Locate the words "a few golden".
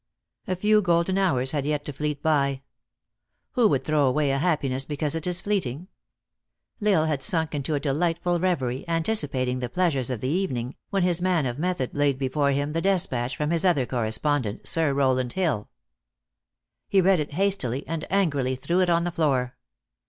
0.47-1.19